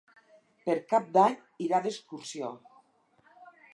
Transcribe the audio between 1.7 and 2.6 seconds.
d'excursió.